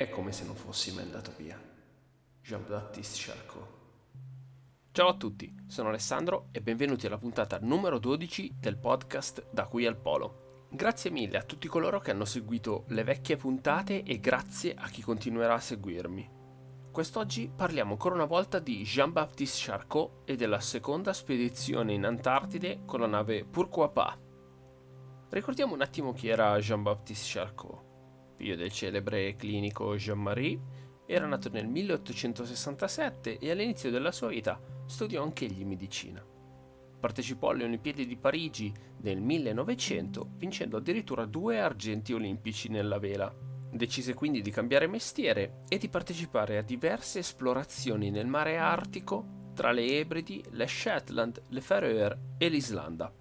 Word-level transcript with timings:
È 0.00 0.08
come 0.10 0.30
se 0.30 0.44
non 0.44 0.54
fossi 0.54 0.94
mai 0.94 1.02
andato 1.02 1.32
via. 1.36 1.60
Jean-Baptiste 2.40 3.16
Charcot. 3.18 3.66
Ciao 4.92 5.08
a 5.08 5.16
tutti, 5.16 5.52
sono 5.66 5.88
Alessandro 5.88 6.50
e 6.52 6.60
benvenuti 6.60 7.06
alla 7.06 7.18
puntata 7.18 7.58
numero 7.60 7.98
12 7.98 8.58
del 8.60 8.78
podcast 8.78 9.48
Da 9.50 9.66
qui 9.66 9.86
al 9.86 9.96
Polo. 9.96 10.66
Grazie 10.70 11.10
mille 11.10 11.38
a 11.38 11.42
tutti 11.42 11.66
coloro 11.66 11.98
che 11.98 12.12
hanno 12.12 12.26
seguito 12.26 12.84
le 12.90 13.02
vecchie 13.02 13.36
puntate 13.36 14.04
e 14.04 14.20
grazie 14.20 14.72
a 14.76 14.86
chi 14.86 15.02
continuerà 15.02 15.54
a 15.54 15.60
seguirmi. 15.60 16.30
Quest'oggi 16.92 17.50
parliamo 17.52 17.90
ancora 17.90 18.14
una 18.14 18.24
volta 18.24 18.60
di 18.60 18.84
Jean-Baptiste 18.84 19.64
Charcot 19.64 20.20
e 20.26 20.36
della 20.36 20.60
seconda 20.60 21.12
spedizione 21.12 21.92
in 21.92 22.04
Antartide 22.04 22.82
con 22.84 23.00
la 23.00 23.08
nave 23.08 23.44
Pourquoi 23.44 23.90
pas. 23.90 24.16
Ricordiamo 25.30 25.74
un 25.74 25.82
attimo 25.82 26.12
chi 26.12 26.28
era 26.28 26.56
Jean-Baptiste 26.60 27.40
Charcot 27.40 27.86
figlio 28.38 28.54
del 28.54 28.70
celebre 28.70 29.34
clinico 29.34 29.96
Jean-Marie, 29.96 30.60
era 31.06 31.26
nato 31.26 31.50
nel 31.50 31.66
1867 31.66 33.38
e 33.38 33.50
all'inizio 33.50 33.90
della 33.90 34.12
sua 34.12 34.28
vita 34.28 34.60
studiò 34.86 35.24
anch'egli 35.24 35.64
medicina. 35.64 36.24
Partecipò 37.00 37.50
alle 37.50 37.64
Olimpiadi 37.64 38.06
di 38.06 38.16
Parigi 38.16 38.72
nel 39.00 39.20
1900, 39.20 40.34
vincendo 40.36 40.76
addirittura 40.76 41.26
due 41.26 41.58
argenti 41.58 42.12
olimpici 42.12 42.68
nella 42.68 42.98
vela. 42.98 43.34
Decise 43.70 44.14
quindi 44.14 44.40
di 44.40 44.50
cambiare 44.50 44.86
mestiere 44.86 45.64
e 45.68 45.78
di 45.78 45.88
partecipare 45.88 46.58
a 46.58 46.62
diverse 46.62 47.18
esplorazioni 47.18 48.10
nel 48.10 48.26
mare 48.26 48.56
Artico 48.56 49.50
tra 49.54 49.72
le 49.72 49.98
Ebridi, 49.98 50.44
le 50.50 50.68
Shetland, 50.68 51.42
le 51.48 51.60
Faroe 51.60 52.18
e 52.38 52.48
l'Islanda. 52.48 53.12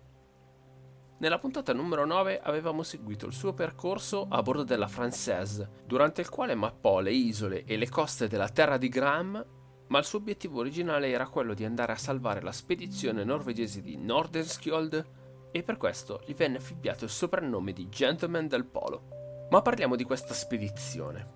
Nella 1.19 1.39
puntata 1.39 1.73
numero 1.73 2.05
9 2.05 2.39
avevamo 2.41 2.83
seguito 2.83 3.25
il 3.25 3.33
suo 3.33 3.51
percorso 3.51 4.27
a 4.29 4.39
bordo 4.43 4.63
della 4.63 4.85
Française, 4.85 5.67
durante 5.83 6.21
il 6.21 6.29
quale 6.29 6.53
mappò 6.53 6.99
le 6.99 7.11
isole 7.11 7.63
e 7.63 7.75
le 7.75 7.89
coste 7.89 8.27
della 8.27 8.49
terra 8.49 8.77
di 8.77 8.87
Graham, 8.87 9.43
ma 9.87 9.97
il 9.97 10.05
suo 10.05 10.19
obiettivo 10.19 10.59
originale 10.59 11.09
era 11.09 11.27
quello 11.27 11.55
di 11.55 11.65
andare 11.65 11.93
a 11.93 11.97
salvare 11.97 12.41
la 12.41 12.51
spedizione 12.51 13.23
norvegese 13.23 13.81
di 13.81 13.97
Nordenskjold 13.97 15.05
e 15.51 15.63
per 15.63 15.77
questo 15.77 16.21
gli 16.23 16.35
venne 16.35 16.57
affibbiato 16.57 17.05
il 17.05 17.09
soprannome 17.09 17.73
di 17.73 17.89
Gentleman 17.89 18.47
del 18.47 18.65
Polo. 18.65 19.47
Ma 19.49 19.63
parliamo 19.63 19.95
di 19.95 20.03
questa 20.03 20.35
spedizione. 20.35 21.35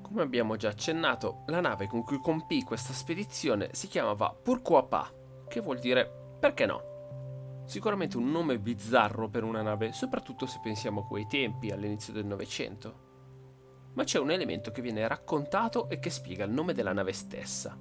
Come 0.00 0.22
abbiamo 0.22 0.56
già 0.56 0.70
accennato, 0.70 1.42
la 1.48 1.60
nave 1.60 1.86
con 1.86 2.02
cui 2.02 2.18
compì 2.18 2.62
questa 2.62 2.94
spedizione 2.94 3.68
si 3.72 3.88
chiamava 3.88 4.34
Pourquoi 4.42 4.86
pas, 4.88 5.12
che 5.48 5.60
vuol 5.60 5.80
dire 5.80 6.38
perché 6.40 6.64
no. 6.64 6.89
Sicuramente 7.70 8.16
un 8.16 8.32
nome 8.32 8.58
bizzarro 8.58 9.28
per 9.28 9.44
una 9.44 9.62
nave, 9.62 9.92
soprattutto 9.92 10.44
se 10.44 10.58
pensiamo 10.60 11.02
a 11.02 11.06
quei 11.06 11.28
tempi, 11.28 11.70
all'inizio 11.70 12.12
del 12.12 12.26
Novecento. 12.26 13.90
Ma 13.94 14.02
c'è 14.02 14.18
un 14.18 14.32
elemento 14.32 14.72
che 14.72 14.82
viene 14.82 15.06
raccontato 15.06 15.88
e 15.88 16.00
che 16.00 16.10
spiega 16.10 16.42
il 16.42 16.50
nome 16.50 16.74
della 16.74 16.92
nave 16.92 17.12
stessa. 17.12 17.78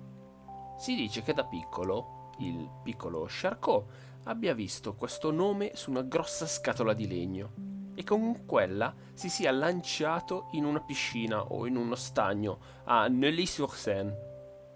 Si 0.77 0.93
dice 0.93 1.23
che 1.23 1.33
da 1.33 1.43
piccolo, 1.43 2.29
il 2.37 2.69
piccolo 2.83 3.25
Charcot 3.27 3.87
abbia 4.25 4.53
visto 4.53 4.93
questo 4.93 5.31
nome 5.31 5.71
su 5.73 5.89
una 5.89 6.03
grossa 6.03 6.45
scatola 6.45 6.93
di 6.93 7.07
legno 7.07 7.53
e 7.95 8.03
con 8.03 8.45
quella 8.45 8.93
si 9.15 9.27
sia 9.27 9.49
lanciato 9.49 10.49
in 10.51 10.65
una 10.65 10.81
piscina 10.81 11.45
o 11.45 11.65
in 11.65 11.75
uno 11.75 11.95
stagno 11.95 12.59
a 12.83 13.07
Neuilly-sur-Seine, 13.07 14.17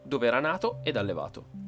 dove 0.04 0.26
era 0.26 0.40
nato 0.40 0.80
ed 0.82 0.98
allevato. 0.98 1.63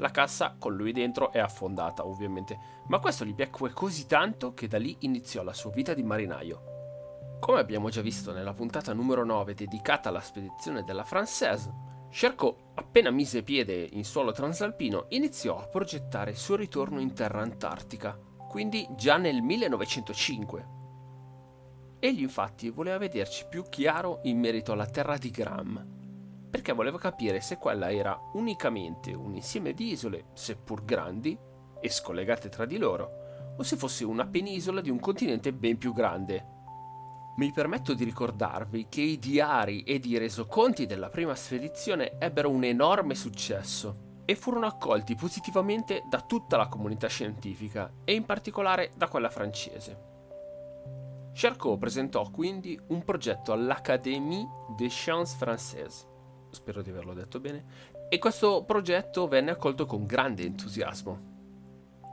La 0.00 0.10
cassa 0.10 0.56
con 0.58 0.74
lui 0.74 0.92
dentro 0.92 1.30
è 1.30 1.38
affondata, 1.38 2.06
ovviamente, 2.06 2.58
ma 2.86 2.98
questo 3.00 3.26
gli 3.26 3.34
piacque 3.34 3.70
così 3.72 4.06
tanto 4.06 4.54
che 4.54 4.66
da 4.66 4.78
lì 4.78 4.96
iniziò 5.00 5.42
la 5.42 5.52
sua 5.52 5.70
vita 5.70 5.92
di 5.92 6.02
marinaio. 6.02 7.38
Come 7.38 7.60
abbiamo 7.60 7.90
già 7.90 8.00
visto 8.00 8.32
nella 8.32 8.54
puntata 8.54 8.94
numero 8.94 9.26
9 9.26 9.52
dedicata 9.52 10.08
alla 10.08 10.20
spedizione 10.20 10.84
della 10.84 11.04
Française, 11.08 11.70
Charcot, 12.10 12.56
appena 12.76 13.10
mise 13.10 13.42
piede 13.42 13.88
in 13.92 14.04
suolo 14.04 14.32
transalpino, 14.32 15.04
iniziò 15.10 15.58
a 15.58 15.66
progettare 15.66 16.30
il 16.30 16.38
suo 16.38 16.56
ritorno 16.56 16.98
in 16.98 17.12
terra 17.12 17.42
antartica, 17.42 18.18
quindi 18.48 18.88
già 18.96 19.18
nel 19.18 19.42
1905. 19.42 20.78
Egli 21.98 22.22
infatti 22.22 22.70
voleva 22.70 22.96
vederci 22.96 23.44
più 23.50 23.64
chiaro 23.68 24.20
in 24.22 24.38
merito 24.38 24.72
alla 24.72 24.86
terra 24.86 25.18
di 25.18 25.30
Graham, 25.30 25.99
perché 26.50 26.72
voleva 26.72 26.98
capire 26.98 27.40
se 27.40 27.56
quella 27.56 27.92
era 27.92 28.18
unicamente 28.34 29.12
un 29.14 29.34
insieme 29.34 29.72
di 29.72 29.92
isole, 29.92 30.26
seppur 30.32 30.84
grandi 30.84 31.38
e 31.80 31.88
scollegate 31.88 32.48
tra 32.48 32.66
di 32.66 32.76
loro, 32.76 33.54
o 33.56 33.62
se 33.62 33.76
fosse 33.76 34.04
una 34.04 34.26
penisola 34.26 34.80
di 34.80 34.90
un 34.90 34.98
continente 34.98 35.52
ben 35.52 35.78
più 35.78 35.92
grande. 35.92 36.58
Mi 37.36 37.52
permetto 37.52 37.94
di 37.94 38.04
ricordarvi 38.04 38.86
che 38.88 39.00
i 39.00 39.18
diari 39.18 39.82
ed 39.82 40.04
i 40.04 40.18
resoconti 40.18 40.86
della 40.86 41.08
prima 41.08 41.34
spedizione 41.34 42.18
ebbero 42.18 42.50
un 42.50 42.64
enorme 42.64 43.14
successo 43.14 44.08
e 44.24 44.34
furono 44.34 44.66
accolti 44.66 45.14
positivamente 45.14 46.02
da 46.10 46.20
tutta 46.20 46.56
la 46.56 46.66
comunità 46.66 47.06
scientifica 47.06 47.90
e 48.04 48.14
in 48.14 48.24
particolare 48.24 48.90
da 48.96 49.08
quella 49.08 49.30
francese. 49.30 50.08
Charcot 51.32 51.78
presentò 51.78 52.28
quindi 52.30 52.78
un 52.88 53.04
progetto 53.04 53.52
all'Académie 53.52 54.46
des 54.76 54.92
Sciences 54.92 55.38
Françaises 55.40 56.08
spero 56.50 56.82
di 56.82 56.90
averlo 56.90 57.14
detto 57.14 57.40
bene, 57.40 57.64
e 58.08 58.18
questo 58.18 58.64
progetto 58.64 59.28
venne 59.28 59.52
accolto 59.52 59.86
con 59.86 60.06
grande 60.06 60.42
entusiasmo. 60.42 61.28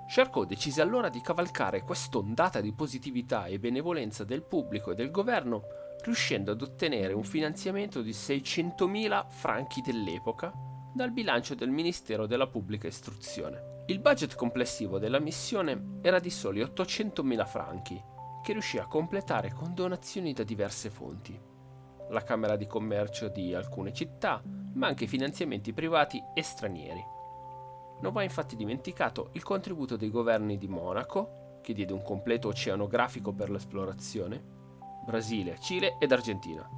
Charcot 0.07 0.47
decise 0.47 0.81
allora 0.81 1.09
di 1.09 1.19
cavalcare 1.19 1.81
quest'ondata 1.81 2.61
di 2.61 2.71
positività 2.71 3.47
e 3.47 3.59
benevolenza 3.59 4.23
del 4.23 4.43
pubblico 4.43 4.91
e 4.91 4.95
del 4.95 5.11
governo, 5.11 5.63
riuscendo 6.03 6.51
ad 6.51 6.61
ottenere 6.61 7.13
un 7.13 7.23
finanziamento 7.23 8.01
di 8.01 8.11
600.000 8.11 9.25
franchi 9.27 9.81
dell'epoca 9.81 10.53
dal 10.93 11.11
bilancio 11.11 11.55
del 11.55 11.69
Ministero 11.69 12.25
della 12.25 12.47
Pubblica 12.47 12.87
Istruzione. 12.87 13.83
Il 13.87 13.99
budget 13.99 14.35
complessivo 14.35 14.97
della 14.97 15.19
missione 15.19 15.99
era 16.01 16.19
di 16.19 16.29
soli 16.29 16.61
800.000 16.61 17.45
franchi, 17.45 18.01
che 18.43 18.53
riuscì 18.53 18.77
a 18.77 18.87
completare 18.87 19.51
con 19.51 19.73
donazioni 19.73 20.31
da 20.31 20.43
diverse 20.43 20.89
fonti 20.89 21.55
la 22.09 22.23
Camera 22.23 22.56
di 22.56 22.68
Commercio 22.68 23.28
di 23.29 23.53
alcune 23.53 23.94
città, 23.94 24.41
ma 24.73 24.88
anche 24.88 25.07
finanziamenti 25.07 25.73
privati 25.73 26.23
e 26.34 26.41
stranieri. 26.41 27.03
Non 28.00 28.13
va 28.13 28.23
infatti 28.23 28.56
dimenticato 28.56 29.29
il 29.34 29.44
contributo 29.44 29.95
dei 29.95 30.09
governi 30.09 30.57
di 30.57 30.68
Monaco, 30.68 31.59
che 31.62 31.73
diede 31.73 31.94
un 31.94 32.03
completo 32.03 32.50
oceanografico 32.50 33.34
per 33.34 33.50
l'esplorazione, 33.50 34.41
Brasile, 35.06 35.57
Cile 35.59 35.97
ed 36.00 36.12
Argentina. 36.12 36.69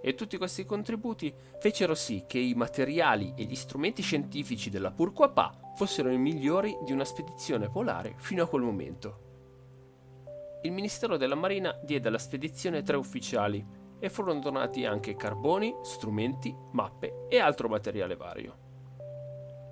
E 0.00 0.14
tutti 0.14 0.36
questi 0.36 0.64
contributi 0.64 1.34
fecero 1.58 1.94
sì 1.94 2.24
che 2.28 2.38
i 2.38 2.54
materiali 2.54 3.34
e 3.36 3.44
gli 3.44 3.56
strumenti 3.56 4.02
scientifici 4.02 4.70
della 4.70 4.92
Pourquoi 4.92 5.30
pas 5.32 5.52
fossero 5.74 6.10
i 6.10 6.18
migliori 6.18 6.78
di 6.84 6.92
una 6.92 7.04
spedizione 7.04 7.68
polare 7.68 8.14
fino 8.18 8.44
a 8.44 8.46
quel 8.46 8.62
momento. 8.62 9.24
Il 10.62 10.72
Ministero 10.72 11.16
della 11.16 11.34
Marina 11.34 11.78
diede 11.82 12.08
alla 12.08 12.18
spedizione 12.18 12.82
tre 12.82 12.96
ufficiali 12.96 13.64
e 13.98 14.10
furono 14.10 14.40
donati 14.40 14.84
anche 14.84 15.16
carboni, 15.16 15.74
strumenti, 15.82 16.54
mappe 16.72 17.26
e 17.28 17.38
altro 17.38 17.68
materiale 17.68 18.16
vario. 18.16 18.64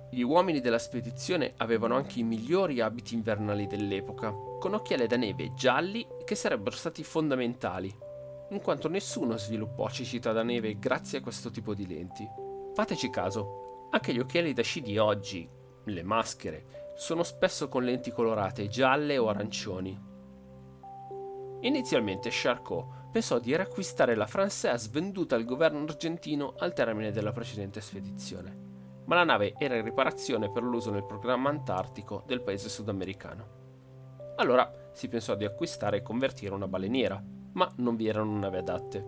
Gli 0.09 0.21
uomini 0.21 0.61
della 0.61 0.79
spedizione 0.79 1.53
avevano 1.57 1.95
anche 1.95 2.19
i 2.19 2.23
migliori 2.23 2.79
abiti 2.79 3.15
invernali 3.15 3.67
dell'epoca, 3.67 4.31
con 4.31 4.73
occhiali 4.73 5.07
da 5.07 5.17
neve 5.17 5.53
gialli 5.53 6.07
che 6.23 6.35
sarebbero 6.35 6.75
stati 6.75 7.03
fondamentali, 7.03 7.93
in 8.49 8.61
quanto 8.61 8.87
nessuno 8.87 9.37
sviluppò 9.37 9.89
cecità 9.89 10.31
da 10.31 10.43
neve 10.43 10.77
grazie 10.79 11.17
a 11.17 11.21
questo 11.21 11.51
tipo 11.51 11.73
di 11.73 11.87
lenti. 11.87 12.25
Fateci 12.73 13.09
caso, 13.09 13.87
anche 13.91 14.13
gli 14.13 14.19
occhiali 14.19 14.53
da 14.53 14.61
sci 14.61 14.81
di 14.81 14.97
oggi, 14.97 15.49
le 15.83 16.03
maschere, 16.03 16.93
sono 16.95 17.23
spesso 17.23 17.67
con 17.67 17.83
lenti 17.83 18.11
colorate 18.11 18.67
gialle 18.67 19.17
o 19.17 19.27
arancioni. 19.27 19.99
Inizialmente 21.61 22.29
Charcot 22.31 23.04
pensò 23.15 23.39
di 23.39 23.55
riacquistare 23.55 24.13
la 24.13 24.27
Française 24.29 24.89
venduta 24.91 25.37
al 25.37 25.45
governo 25.45 25.85
argentino 25.85 26.53
al 26.57 26.73
termine 26.73 27.13
della 27.13 27.31
precedente 27.31 27.79
spedizione, 27.79 28.53
ma 29.05 29.15
la 29.15 29.23
nave 29.23 29.53
era 29.57 29.77
in 29.77 29.85
riparazione 29.85 30.51
per 30.51 30.63
l'uso 30.63 30.91
nel 30.91 31.05
programma 31.05 31.47
antartico 31.47 32.23
del 32.25 32.41
paese 32.41 32.67
sudamericano. 32.67 34.33
Allora 34.35 34.69
si 34.91 35.07
pensò 35.07 35.33
di 35.35 35.45
acquistare 35.45 35.95
e 35.95 36.01
convertire 36.01 36.53
una 36.53 36.67
baleniera, 36.67 37.23
ma 37.53 37.71
non 37.77 37.95
vi 37.95 38.09
erano 38.09 38.37
navi 38.37 38.57
adatte. 38.57 39.07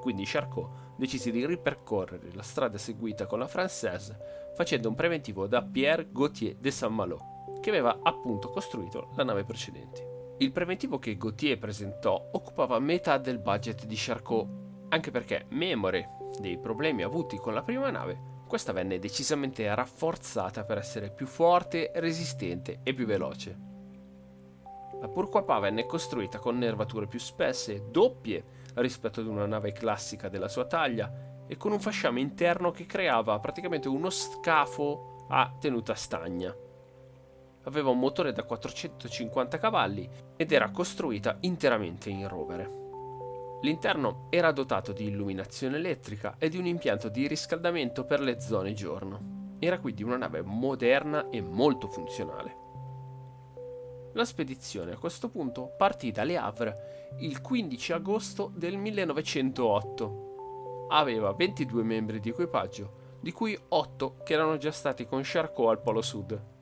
Quindi 0.00 0.22
Charcot 0.24 0.94
decise 0.96 1.32
di 1.32 1.44
ripercorrere 1.44 2.32
la 2.34 2.42
strada 2.42 2.78
seguita 2.78 3.26
con 3.26 3.40
la 3.40 3.46
Française 3.46 4.16
facendo 4.54 4.88
un 4.88 4.94
preventivo 4.94 5.48
da 5.48 5.60
Pierre 5.60 6.06
Gauthier 6.12 6.54
de 6.54 6.70
Saint-Malo, 6.70 7.58
che 7.60 7.70
aveva 7.70 7.98
appunto 8.00 8.50
costruito 8.50 9.08
la 9.16 9.24
nave 9.24 9.42
precedente. 9.42 10.13
Il 10.38 10.50
preventivo 10.50 10.98
che 10.98 11.16
Gauthier 11.16 11.58
presentò 11.58 12.30
occupava 12.32 12.80
metà 12.80 13.18
del 13.18 13.38
budget 13.38 13.84
di 13.86 13.94
Charcot, 13.96 14.48
anche 14.88 15.12
perché, 15.12 15.46
memore 15.50 16.16
dei 16.40 16.58
problemi 16.58 17.04
avuti 17.04 17.36
con 17.36 17.54
la 17.54 17.62
prima 17.62 17.90
nave, 17.90 18.42
questa 18.48 18.72
venne 18.72 18.98
decisamente 18.98 19.72
rafforzata 19.72 20.64
per 20.64 20.78
essere 20.78 21.10
più 21.10 21.26
forte, 21.26 21.92
resistente 21.94 22.80
e 22.82 22.94
più 22.94 23.06
veloce. 23.06 23.58
La 25.00 25.08
Purquapà 25.08 25.60
venne 25.60 25.86
costruita 25.86 26.40
con 26.40 26.58
nervature 26.58 27.06
più 27.06 27.20
spesse, 27.20 27.90
doppie 27.90 28.44
rispetto 28.74 29.20
ad 29.20 29.26
una 29.26 29.46
nave 29.46 29.72
classica 29.72 30.28
della 30.28 30.48
sua 30.48 30.66
taglia, 30.66 31.12
e 31.46 31.56
con 31.56 31.70
un 31.72 31.80
fasciame 31.80 32.20
interno 32.20 32.72
che 32.72 32.86
creava 32.86 33.38
praticamente 33.38 33.86
uno 33.86 34.10
scafo 34.10 35.26
a 35.28 35.54
tenuta 35.60 35.94
stagna. 35.94 36.54
Aveva 37.64 37.90
un 37.90 37.98
motore 37.98 38.32
da 38.32 38.44
450 38.44 39.58
cavalli 39.58 40.08
ed 40.36 40.52
era 40.52 40.70
costruita 40.70 41.38
interamente 41.40 42.10
in 42.10 42.28
rovere. 42.28 42.82
L'interno 43.62 44.26
era 44.28 44.52
dotato 44.52 44.92
di 44.92 45.06
illuminazione 45.06 45.76
elettrica 45.76 46.36
e 46.38 46.50
di 46.50 46.58
un 46.58 46.66
impianto 46.66 47.08
di 47.08 47.26
riscaldamento 47.26 48.04
per 48.04 48.20
le 48.20 48.38
zone 48.38 48.74
giorno. 48.74 49.56
Era 49.58 49.78
quindi 49.78 50.02
una 50.02 50.18
nave 50.18 50.42
moderna 50.42 51.30
e 51.30 51.40
molto 51.40 51.88
funzionale. 51.88 52.62
La 54.12 54.24
spedizione 54.24 54.92
a 54.92 54.98
questo 54.98 55.30
punto 55.30 55.72
partì 55.76 56.12
da 56.12 56.24
Le 56.24 56.36
Havre 56.36 56.94
il 57.20 57.40
15 57.40 57.92
agosto 57.94 58.52
del 58.54 58.76
1908. 58.76 60.86
Aveva 60.90 61.32
22 61.32 61.82
membri 61.82 62.20
di 62.20 62.28
equipaggio, 62.28 63.18
di 63.20 63.32
cui 63.32 63.58
8 63.68 64.16
che 64.22 64.34
erano 64.34 64.56
già 64.56 64.72
stati 64.72 65.06
con 65.06 65.22
Charcot 65.24 65.70
al 65.70 65.80
Polo 65.80 66.02
Sud. 66.02 66.52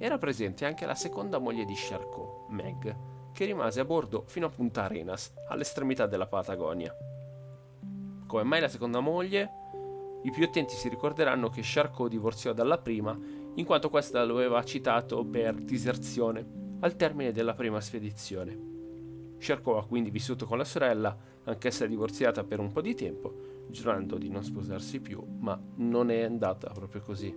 Era 0.00 0.16
presente 0.16 0.64
anche 0.64 0.86
la 0.86 0.94
seconda 0.94 1.38
moglie 1.38 1.64
di 1.64 1.74
Charcot, 1.74 2.48
Meg, 2.50 2.96
che 3.32 3.44
rimase 3.44 3.80
a 3.80 3.84
bordo 3.84 4.22
fino 4.26 4.46
a 4.46 4.48
Punta 4.48 4.84
Arenas, 4.84 5.32
all'estremità 5.48 6.06
della 6.06 6.28
Patagonia. 6.28 6.94
Come 8.24 8.42
mai 8.44 8.60
la 8.60 8.68
seconda 8.68 9.00
moglie? 9.00 9.50
I 10.22 10.30
più 10.30 10.44
attenti 10.44 10.74
si 10.74 10.88
ricorderanno 10.88 11.48
che 11.48 11.62
Charcot 11.64 12.08
divorziò 12.08 12.52
dalla 12.52 12.78
prima, 12.78 13.18
in 13.54 13.64
quanto 13.64 13.90
questa 13.90 14.24
lo 14.24 14.36
aveva 14.36 14.62
citato 14.62 15.24
per 15.24 15.54
diserzione 15.54 16.46
al 16.78 16.94
termine 16.94 17.32
della 17.32 17.54
prima 17.54 17.80
spedizione. 17.80 18.56
Charcot 19.38 19.82
ha 19.82 19.86
quindi 19.86 20.10
vissuto 20.10 20.46
con 20.46 20.58
la 20.58 20.64
sorella, 20.64 21.16
anch'essa 21.42 21.86
divorziata 21.86 22.44
per 22.44 22.60
un 22.60 22.70
po' 22.70 22.82
di 22.82 22.94
tempo, 22.94 23.66
giurando 23.68 24.16
di 24.16 24.28
non 24.28 24.44
sposarsi 24.44 25.00
più, 25.00 25.20
ma 25.40 25.60
non 25.76 26.10
è 26.10 26.22
andata 26.22 26.70
proprio 26.70 27.00
così. 27.00 27.34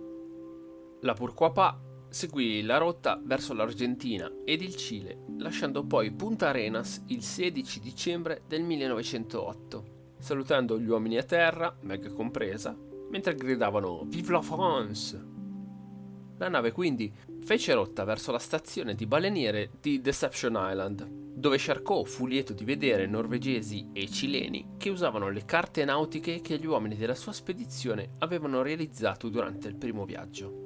La 1.00 1.14
Purquapà 1.14 1.90
seguì 2.12 2.60
la 2.62 2.76
rotta 2.76 3.18
verso 3.24 3.54
l'Argentina 3.54 4.30
ed 4.44 4.60
il 4.60 4.76
Cile, 4.76 5.24
lasciando 5.38 5.82
poi 5.84 6.12
Punta 6.12 6.48
Arenas 6.48 7.02
il 7.06 7.22
16 7.22 7.80
dicembre 7.80 8.42
del 8.46 8.62
1908, 8.62 10.14
salutando 10.18 10.78
gli 10.78 10.88
uomini 10.88 11.16
a 11.16 11.22
terra, 11.22 11.74
Meg 11.80 12.12
compresa, 12.12 12.76
mentre 13.10 13.34
gridavano 13.34 14.04
Vive 14.06 14.32
la 14.32 14.42
France! 14.42 15.30
La 16.36 16.48
nave 16.48 16.72
quindi 16.72 17.10
fece 17.40 17.72
rotta 17.72 18.04
verso 18.04 18.30
la 18.30 18.38
stazione 18.38 18.94
di 18.94 19.06
baleniere 19.06 19.70
di 19.80 20.00
Deception 20.00 20.54
Island, 20.58 21.08
dove 21.34 21.56
Charcot 21.58 22.06
fu 22.06 22.26
lieto 22.26 22.52
di 22.52 22.64
vedere 22.64 23.06
norvegesi 23.06 23.88
e 23.92 24.08
cileni 24.08 24.74
che 24.76 24.90
usavano 24.90 25.30
le 25.30 25.44
carte 25.44 25.84
nautiche 25.84 26.40
che 26.40 26.58
gli 26.58 26.66
uomini 26.66 26.96
della 26.96 27.14
sua 27.14 27.32
spedizione 27.32 28.16
avevano 28.18 28.60
realizzato 28.60 29.28
durante 29.28 29.68
il 29.68 29.76
primo 29.76 30.04
viaggio. 30.04 30.61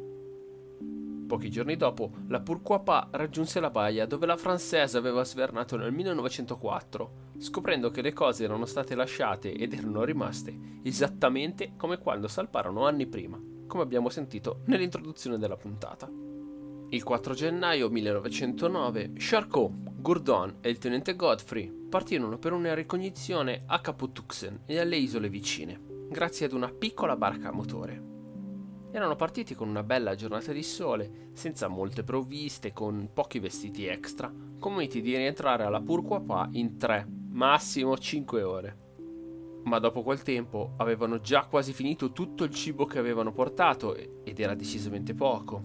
Pochi 1.27 1.51
giorni 1.51 1.77
dopo, 1.77 2.13
la 2.29 2.41
Pourquoi 2.41 2.81
raggiunse 3.11 3.59
la 3.59 3.71
baia 3.71 4.07
dove 4.07 4.27
la 4.27 4.37
Française 4.37 4.97
aveva 4.97 5.25
svernato 5.25 5.77
nel 5.77 5.93
1904, 5.93 7.13
scoprendo 7.39 7.91
che 7.91 8.01
le 8.01 8.13
cose 8.13 8.45
erano 8.45 8.65
state 8.65 8.95
lasciate 8.95 9.53
ed 9.53 9.73
erano 9.73 10.05
rimaste 10.05 10.75
esattamente 10.83 11.73
come 11.77 11.99
quando 11.99 12.29
salparono 12.29 12.87
anni 12.87 13.07
prima, 13.07 13.41
come 13.67 13.83
abbiamo 13.83 14.09
sentito 14.09 14.61
nell'introduzione 14.67 15.37
della 15.37 15.57
puntata. 15.57 16.09
Il 16.89 17.03
4 17.03 17.35
gennaio 17.35 17.91
1909, 17.91 19.13
Charcot, 19.17 19.73
Gourdon 20.01 20.59
e 20.61 20.71
il 20.71 20.79
tenente 20.79 21.17
Godfrey 21.17 21.69
partirono 21.89 22.39
per 22.39 22.53
una 22.53 22.75
ricognizione 22.75 23.65
a 23.67 23.81
Capo 23.81 24.13
Tuxen 24.13 24.61
e 24.65 24.79
alle 24.79 24.97
isole 24.97 25.29
vicine, 25.29 25.81
grazie 26.09 26.47
ad 26.47 26.53
una 26.53 26.71
piccola 26.71 27.17
barca 27.17 27.49
a 27.49 27.53
motore. 27.53 28.16
Erano 28.97 29.15
partiti 29.15 29.55
con 29.55 29.69
una 29.69 29.83
bella 29.83 30.15
giornata 30.15 30.53
di 30.53 30.63
sole, 30.63 31.29
senza 31.35 31.69
molte 31.69 32.03
provviste, 32.03 32.73
con 32.73 33.11
pochi 33.13 33.41
vestiti 33.41 33.85
extra, 33.85 34.33
convinti 34.59 35.03
di 35.03 35.15
rientrare 35.15 35.65
alla 35.65 35.83
Purquapà 35.83 36.49
in 36.53 36.79
tre, 36.79 37.07
massimo 37.29 37.99
cinque 37.99 38.43
ore. 38.43 38.79
Ma 39.65 39.79
dopo 39.81 40.03
quel 40.03 40.23
tempo 40.23 40.73
avevano 40.79 41.21
già 41.21 41.45
quasi 41.45 41.75
finito 41.75 42.13
tutto 42.13 42.45
il 42.45 42.55
cibo 42.55 42.87
che 42.87 42.99
avevano 42.99 43.33
portato 43.33 43.95
ed 43.95 44.41
era 44.41 44.55
decisamente 44.55 45.13
poco. 45.13 45.63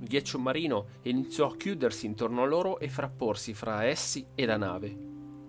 Il 0.00 0.08
ghiaccio 0.08 0.40
marino 0.40 0.86
iniziò 1.02 1.46
a 1.46 1.56
chiudersi 1.56 2.06
intorno 2.06 2.42
a 2.42 2.46
loro 2.46 2.80
e 2.80 2.88
frapporsi 2.88 3.54
fra 3.54 3.84
essi 3.84 4.26
e 4.34 4.46
la 4.46 4.56
nave. 4.56 4.98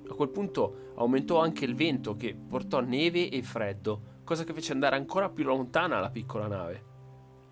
A 0.10 0.14
quel 0.14 0.30
punto 0.30 0.92
aumentò 0.98 1.42
anche 1.42 1.66
il 1.66 1.74
vento 1.74 2.16
che 2.16 2.36
portò 2.36 2.82
neve 2.82 3.30
e 3.30 3.42
freddo, 3.42 4.12
cosa 4.24 4.44
che 4.44 4.54
fece 4.54 4.72
andare 4.72 4.96
ancora 4.96 5.30
più 5.30 5.44
lontana 5.44 6.00
la 6.00 6.10
piccola 6.10 6.48
nave. 6.48 6.92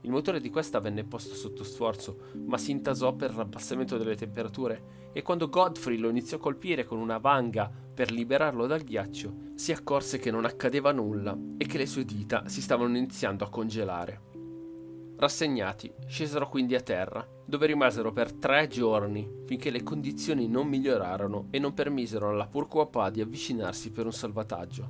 Il 0.01 0.09
motore 0.09 0.39
di 0.39 0.49
questa 0.49 0.79
venne 0.79 1.03
posto 1.03 1.35
sotto 1.35 1.63
sforzo, 1.63 2.31
ma 2.45 2.57
si 2.57 2.71
intasò 2.71 3.13
per 3.13 3.35
l'abbassamento 3.35 3.97
delle 3.97 4.15
temperature 4.15 5.09
e 5.13 5.21
quando 5.21 5.49
Godfrey 5.49 5.97
lo 5.97 6.09
iniziò 6.09 6.37
a 6.37 6.39
colpire 6.39 6.85
con 6.85 6.97
una 6.97 7.17
vanga 7.17 7.71
per 7.93 8.11
liberarlo 8.11 8.65
dal 8.65 8.81
ghiaccio, 8.81 9.51
si 9.55 9.71
accorse 9.71 10.17
che 10.17 10.31
non 10.31 10.45
accadeva 10.45 10.91
nulla 10.91 11.37
e 11.57 11.65
che 11.65 11.77
le 11.77 11.85
sue 11.85 12.05
dita 12.05 12.47
si 12.47 12.61
stavano 12.61 12.97
iniziando 12.97 13.43
a 13.43 13.49
congelare. 13.49 14.29
Rassegnati, 15.17 15.93
scesero 16.07 16.49
quindi 16.49 16.73
a 16.73 16.81
terra, 16.81 17.23
dove 17.45 17.67
rimasero 17.67 18.11
per 18.11 18.33
tre 18.33 18.67
giorni, 18.67 19.29
finché 19.45 19.69
le 19.69 19.83
condizioni 19.83 20.47
non 20.47 20.67
migliorarono 20.67 21.47
e 21.51 21.59
non 21.59 21.75
permisero 21.75 22.29
alla 22.29 22.47
Purquapà 22.47 23.11
di 23.11 23.21
avvicinarsi 23.21 23.91
per 23.91 24.05
un 24.05 24.13
salvataggio. 24.13 24.89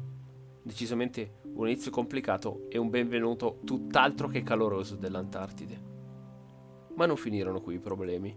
Decisamente 0.63 1.40
un 1.53 1.67
inizio 1.67 1.91
complicato 1.91 2.65
e 2.69 2.77
un 2.77 2.89
benvenuto 2.89 3.59
tutt'altro 3.63 4.27
che 4.27 4.43
caloroso 4.43 4.95
dell'Antartide. 4.95 5.89
Ma 6.95 7.05
non 7.05 7.17
finirono 7.17 7.61
qui 7.61 7.75
i 7.75 7.79
problemi. 7.79 8.35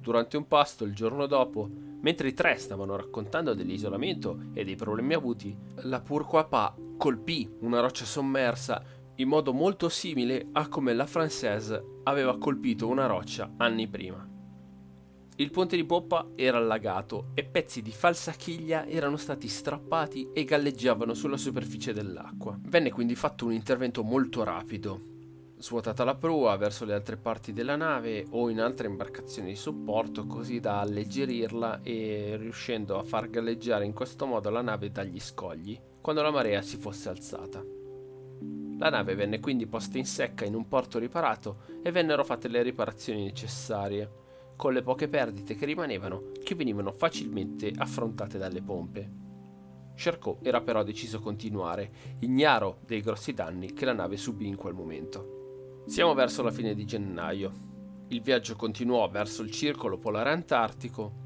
Durante 0.00 0.36
un 0.36 0.46
pasto 0.46 0.84
il 0.84 0.94
giorno 0.94 1.26
dopo, 1.26 1.68
mentre 2.00 2.28
i 2.28 2.34
tre 2.34 2.56
stavano 2.56 2.96
raccontando 2.96 3.54
dell'isolamento 3.54 4.50
e 4.52 4.64
dei 4.64 4.76
problemi 4.76 5.14
avuti, 5.14 5.56
la 5.82 6.00
Purquapà 6.00 6.76
colpì 6.96 7.50
una 7.60 7.80
roccia 7.80 8.04
sommersa 8.04 8.82
in 9.16 9.28
modo 9.28 9.52
molto 9.52 9.88
simile 9.88 10.48
a 10.52 10.68
come 10.68 10.92
la 10.92 11.04
Française 11.04 11.82
aveva 12.04 12.38
colpito 12.38 12.86
una 12.86 13.06
roccia 13.06 13.52
anni 13.56 13.88
prima. 13.88 14.35
Il 15.38 15.50
ponte 15.50 15.76
di 15.76 15.84
poppa 15.84 16.28
era 16.34 16.56
allagato 16.56 17.26
e 17.34 17.44
pezzi 17.44 17.82
di 17.82 17.90
falsachiglia 17.90 18.86
erano 18.86 19.18
stati 19.18 19.48
strappati 19.48 20.30
e 20.32 20.44
galleggiavano 20.44 21.12
sulla 21.12 21.36
superficie 21.36 21.92
dell'acqua. 21.92 22.58
Venne 22.58 22.90
quindi 22.90 23.14
fatto 23.14 23.44
un 23.44 23.52
intervento 23.52 24.02
molto 24.02 24.42
rapido. 24.44 24.98
Svuotata 25.58 26.04
la 26.04 26.14
prua 26.14 26.56
verso 26.56 26.86
le 26.86 26.94
altre 26.94 27.18
parti 27.18 27.52
della 27.52 27.76
nave 27.76 28.24
o 28.30 28.48
in 28.48 28.60
altre 28.60 28.86
imbarcazioni 28.86 29.48
di 29.48 29.56
supporto 29.56 30.26
così 30.26 30.58
da 30.58 30.80
alleggerirla 30.80 31.82
e 31.82 32.36
riuscendo 32.38 32.98
a 32.98 33.02
far 33.02 33.28
galleggiare 33.28 33.84
in 33.84 33.92
questo 33.92 34.24
modo 34.24 34.48
la 34.48 34.62
nave 34.62 34.90
dagli 34.90 35.20
scogli 35.20 35.78
quando 36.00 36.22
la 36.22 36.30
marea 36.30 36.62
si 36.62 36.78
fosse 36.78 37.10
alzata. 37.10 37.62
La 38.78 38.88
nave 38.88 39.14
venne 39.14 39.40
quindi 39.40 39.66
posta 39.66 39.98
in 39.98 40.06
secca 40.06 40.46
in 40.46 40.54
un 40.54 40.66
porto 40.66 40.98
riparato 40.98 41.58
e 41.82 41.90
vennero 41.90 42.24
fatte 42.24 42.48
le 42.48 42.62
riparazioni 42.62 43.22
necessarie 43.22 44.24
con 44.56 44.72
le 44.72 44.82
poche 44.82 45.08
perdite 45.08 45.54
che 45.54 45.66
rimanevano 45.66 46.32
che 46.42 46.54
venivano 46.54 46.90
facilmente 46.92 47.72
affrontate 47.76 48.38
dalle 48.38 48.62
pompe. 48.62 49.24
Charcot 49.94 50.46
era 50.46 50.60
però 50.60 50.82
deciso 50.82 51.18
a 51.18 51.20
continuare, 51.20 51.90
ignaro 52.20 52.80
dei 52.86 53.00
grossi 53.00 53.32
danni 53.32 53.72
che 53.72 53.84
la 53.84 53.94
nave 53.94 54.16
subì 54.16 54.46
in 54.46 54.56
quel 54.56 54.74
momento. 54.74 55.82
Siamo 55.86 56.14
verso 56.14 56.42
la 56.42 56.50
fine 56.50 56.74
di 56.74 56.84
gennaio. 56.84 57.64
Il 58.08 58.20
viaggio 58.20 58.56
continuò 58.56 59.08
verso 59.08 59.42
il 59.42 59.50
circolo 59.50 59.98
polare 59.98 60.30
antartico 60.30 61.24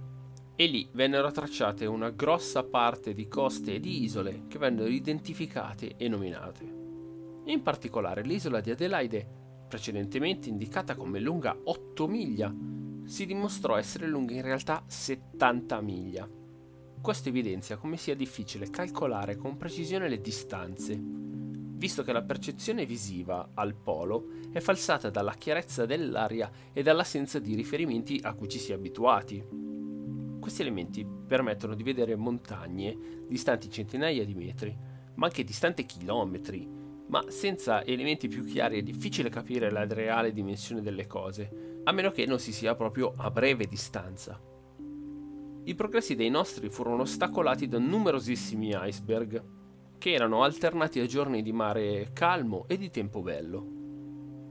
e 0.55 0.67
lì 0.67 0.89
vennero 0.93 1.31
tracciate 1.31 1.87
una 1.87 2.11
grossa 2.11 2.63
parte 2.63 3.13
di 3.13 3.27
coste 3.27 3.75
e 3.75 3.81
di 3.81 4.03
isole 4.03 4.43
che 4.47 4.59
vennero 4.59 4.89
identificate 4.89 5.97
e 5.97 6.09
nominate. 6.09 6.79
In 7.47 7.63
particolare 7.63 8.23
l'isola 8.23 8.61
di 8.61 8.71
Adelaide, 8.71 9.27
precedentemente 9.69 10.49
indicata 10.49 10.95
come 10.95 11.19
lunga 11.19 11.57
8 11.65 12.07
miglia, 12.07 12.55
si 13.11 13.27
dimostrò 13.27 13.77
essere 13.77 14.07
lunga 14.07 14.35
in 14.35 14.43
realtà 14.43 14.85
70 14.87 15.81
miglia. 15.81 16.29
Questo 17.03 17.29
evidenzia 17.29 17.77
come 17.77 17.97
sia 17.97 18.15
difficile 18.15 18.71
calcolare 18.71 19.35
con 19.35 19.57
precisione 19.57 20.09
le 20.09 20.21
distanze, 20.21 20.97
visto 20.97 22.05
che 22.05 22.13
la 22.13 22.23
percezione 22.23 22.87
visiva 22.87 23.51
al 23.55 23.75
polo 23.75 24.29
è 24.53 24.61
falsata 24.61 25.11
dalla 25.11 25.35
chiarezza 25.35 25.87
dell'aria 25.87 26.49
e 26.73 26.85
dall'assenza 26.85 27.41
di 27.41 27.57
riferimenti 27.57 28.21
a 28.23 28.33
cui 28.33 28.49
ci 28.49 28.61
si 28.61 28.71
è 28.71 28.77
abituati. 28.77 29.45
Questi 30.39 30.63
elementi 30.63 31.05
permettono 31.05 31.75
di 31.75 31.83
vedere 31.83 32.15
montagne 32.15 33.25
distanti 33.27 33.69
centinaia 33.71 34.25
di 34.25 34.37
metri, 34.37 34.79
ma 35.15 35.27
anche 35.27 35.43
distanti 35.43 35.85
chilometri, 35.85 36.65
ma 37.09 37.25
senza 37.27 37.85
elementi 37.85 38.29
più 38.29 38.45
chiari 38.45 38.79
è 38.79 38.83
difficile 38.83 39.31
capire 39.31 39.69
la 39.69 39.85
reale 39.85 40.33
dimensione 40.33 40.81
delle 40.81 41.09
cose, 41.09 41.70
a 41.85 41.93
meno 41.93 42.11
che 42.11 42.27
non 42.27 42.39
si 42.39 42.53
sia 42.53 42.75
proprio 42.75 43.15
a 43.17 43.31
breve 43.31 43.67
distanza. 43.67 44.41
i 45.65 45.75
progressi 45.75 46.15
dei 46.15 46.31
nostri 46.31 46.69
furono 46.69 47.03
ostacolati 47.03 47.69
da 47.69 47.79
numerosissimi 47.79 48.73
iceberg, 48.75 49.45
che 49.99 50.13
erano 50.13 50.43
alternati 50.43 50.99
a 51.01 51.07
giorni 51.07 51.43
di 51.43 51.53
mare 51.53 52.11
calmo 52.13 52.65
e 52.67 52.77
di 52.79 52.91
tempo 52.91 53.21
bello. 53.23 53.79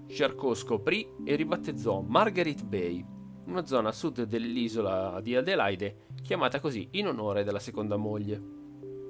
Charcot 0.08 0.56
scoprì 0.56 1.08
e 1.26 1.36
ribattezzò 1.36 2.02
Margaret 2.02 2.64
Bay, 2.64 3.04
una 3.46 3.66
zona 3.66 3.90
a 3.90 3.92
sud 3.92 4.24
dell'isola 4.24 5.20
di 5.22 5.36
Adelaide, 5.36 6.06
chiamata 6.22 6.60
così 6.60 6.88
in 6.92 7.08
onore 7.08 7.44
della 7.44 7.60
seconda 7.60 7.98
moglie, 7.98 8.42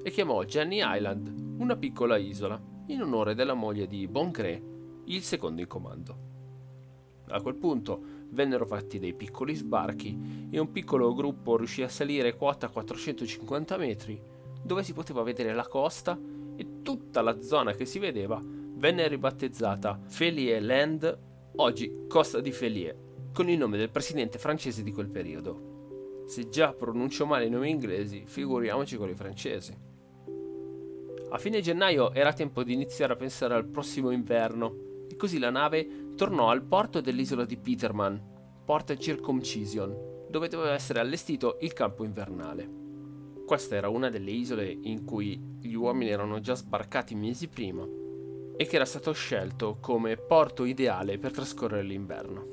e 0.02 0.10
chiamò 0.10 0.44
Jenny 0.46 0.80
Island, 0.82 1.58
una 1.60 1.76
piccola 1.76 2.18
isola, 2.18 2.60
in 2.88 3.02
onore 3.02 3.36
della 3.36 3.54
moglie 3.54 3.86
di 3.86 4.08
Boncré, 4.08 4.64
il 5.06 5.22
secondo 5.22 5.62
in 5.62 5.68
comando. 5.68 6.29
A 7.30 7.42
quel 7.42 7.56
punto 7.56 8.02
vennero 8.30 8.66
fatti 8.66 8.98
dei 8.98 9.14
piccoli 9.14 9.54
sbarchi 9.56 10.48
e 10.50 10.60
un 10.60 10.72
piccolo 10.72 11.14
gruppo 11.14 11.58
riuscì 11.58 11.84
a 11.84 11.90
salire 11.90 12.36
quota 12.36 12.70
450 12.70 13.78
metri, 13.78 14.20
dove 14.64 14.84
si 14.84 14.94
poteva 14.94 15.22
vedere 15.22 15.54
la 15.54 15.68
costa 15.68 16.20
e 16.56 16.82
tutta 16.82 17.22
la 17.22 17.40
zona 17.40 17.74
che 17.74 17.86
si 17.86 18.00
vedeva 18.00 18.42
venne 18.44 19.08
ribattezzata 19.08 20.00
Félier 20.08 20.64
Land, 20.64 21.20
oggi 21.58 22.06
Costa 22.08 22.40
di 22.40 22.52
Félier, 22.52 22.96
con 23.34 23.50
il 23.50 23.58
nome 23.58 23.78
del 23.78 23.90
presidente 23.90 24.40
francese 24.40 24.84
di 24.84 24.92
quel 24.92 25.10
periodo. 25.10 26.24
Se 26.26 26.50
già 26.50 26.74
pronuncio 26.74 27.26
male 27.26 27.46
i 27.46 27.50
nomi 27.50 27.70
inglesi, 27.70 28.24
figuriamoci 28.26 28.98
quelli 28.98 29.16
francesi. 29.16 29.76
A 31.32 31.38
fine 31.38 31.62
gennaio 31.62 32.12
era 32.14 32.34
tempo 32.34 32.64
di 32.64 32.74
iniziare 32.74 33.14
a 33.14 33.16
pensare 33.16 33.54
al 33.54 33.66
prossimo 33.66 34.10
inverno 34.10 35.06
e 35.10 35.16
così 35.16 35.40
la 35.40 35.50
nave 35.50 36.08
tornò 36.20 36.50
al 36.50 36.64
porto 36.64 37.00
dell'isola 37.00 37.46
di 37.46 37.56
Peterman, 37.56 38.22
Port 38.66 38.98
Circumcision, 38.98 40.26
dove 40.30 40.50
doveva 40.50 40.74
essere 40.74 41.00
allestito 41.00 41.58
il 41.62 41.72
campo 41.72 42.04
invernale. 42.04 42.70
Questa 43.46 43.76
era 43.76 43.88
una 43.88 44.10
delle 44.10 44.32
isole 44.32 44.70
in 44.70 45.06
cui 45.06 45.42
gli 45.62 45.76
uomini 45.76 46.10
erano 46.10 46.42
già 46.42 46.56
sbarcati 46.56 47.16
mesi 47.16 47.48
prima 47.48 47.88
e 48.58 48.66
che 48.66 48.76
era 48.76 48.84
stato 48.84 49.14
scelto 49.14 49.78
come 49.80 50.18
porto 50.18 50.66
ideale 50.66 51.18
per 51.18 51.32
trascorrere 51.32 51.84
l'inverno. 51.84 52.48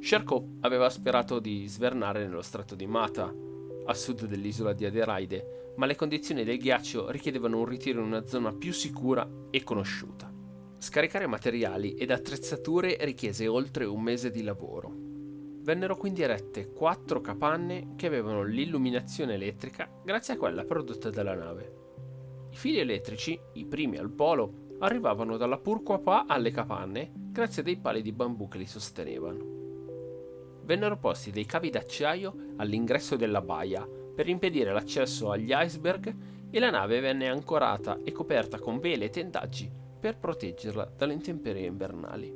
Charcot 0.00 0.58
aveva 0.60 0.88
sperato 0.88 1.40
di 1.40 1.66
svernare 1.66 2.22
nello 2.22 2.42
stretto 2.42 2.76
di 2.76 2.86
Mata, 2.86 3.34
a 3.86 3.92
sud 3.92 4.26
dell'isola 4.26 4.72
di 4.72 4.84
Adelaide, 4.84 5.72
ma 5.78 5.86
le 5.86 5.96
condizioni 5.96 6.44
del 6.44 6.58
ghiaccio 6.58 7.10
richiedevano 7.10 7.58
un 7.58 7.64
ritiro 7.64 7.98
in 7.98 8.06
una 8.06 8.24
zona 8.24 8.52
più 8.52 8.72
sicura 8.72 9.28
e 9.50 9.64
conosciuta. 9.64 10.31
Scaricare 10.82 11.28
materiali 11.28 11.94
ed 11.94 12.10
attrezzature 12.10 12.96
richiese 13.02 13.46
oltre 13.46 13.84
un 13.84 14.02
mese 14.02 14.32
di 14.32 14.42
lavoro. 14.42 14.92
Vennero 15.60 15.96
quindi 15.96 16.22
erette 16.22 16.72
quattro 16.72 17.20
capanne 17.20 17.92
che 17.94 18.08
avevano 18.08 18.42
l'illuminazione 18.42 19.34
elettrica 19.34 19.88
grazie 20.04 20.34
a 20.34 20.36
quella 20.36 20.64
prodotta 20.64 21.08
dalla 21.08 21.36
nave. 21.36 21.74
I 22.50 22.56
fili 22.56 22.80
elettrici, 22.80 23.38
i 23.52 23.64
primi 23.64 23.96
al 23.96 24.10
polo, 24.10 24.74
arrivavano 24.80 25.36
dalla 25.36 25.56
Purquapa 25.56 26.24
alle 26.26 26.50
capanne 26.50 27.12
grazie 27.14 27.62
a 27.62 27.64
dei 27.64 27.76
pali 27.76 28.02
di 28.02 28.10
bambù 28.10 28.48
che 28.48 28.58
li 28.58 28.66
sostenevano. 28.66 29.38
Vennero 30.64 30.98
posti 30.98 31.30
dei 31.30 31.46
cavi 31.46 31.70
d'acciaio 31.70 32.54
all'ingresso 32.56 33.14
della 33.14 33.40
baia 33.40 33.86
per 33.86 34.28
impedire 34.28 34.72
l'accesso 34.72 35.30
agli 35.30 35.52
iceberg 35.54 36.16
e 36.50 36.58
la 36.58 36.70
nave 36.70 36.98
venne 36.98 37.28
ancorata 37.28 38.00
e 38.02 38.10
coperta 38.10 38.58
con 38.58 38.80
vele 38.80 39.04
e 39.04 39.10
tendaggi 39.10 39.81
per 40.02 40.18
proteggerla 40.18 40.94
dalle 40.96 41.12
intemperie 41.12 41.68
invernali. 41.68 42.34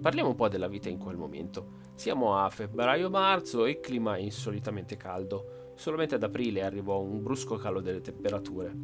Parliamo 0.00 0.30
un 0.30 0.34
po' 0.34 0.48
della 0.48 0.68
vita 0.68 0.88
in 0.88 0.96
quel 0.96 1.18
momento. 1.18 1.82
Siamo 1.96 2.38
a 2.38 2.48
febbraio-marzo 2.48 3.66
e 3.66 3.72
il 3.72 3.80
clima 3.80 4.16
è 4.16 4.20
insolitamente 4.20 4.96
caldo. 4.96 5.72
Solamente 5.74 6.14
ad 6.14 6.22
aprile 6.22 6.62
arrivò 6.62 6.98
un 7.02 7.22
brusco 7.22 7.56
calo 7.56 7.82
delle 7.82 8.00
temperature. 8.00 8.74